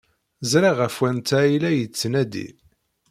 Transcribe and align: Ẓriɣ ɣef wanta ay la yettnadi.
Ẓriɣ 0.51 0.75
ɣef 0.81 0.95
wanta 1.01 1.37
ay 1.43 1.53
la 1.61 1.71
yettnadi. 1.73 2.47